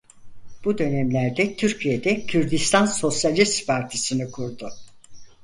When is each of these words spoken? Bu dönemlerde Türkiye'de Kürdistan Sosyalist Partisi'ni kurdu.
Bu 0.65 0.77
dönemlerde 0.77 1.55
Türkiye'de 1.55 2.25
Kürdistan 2.25 2.85
Sosyalist 2.85 3.67
Partisi'ni 3.67 4.31
kurdu. 4.31 4.69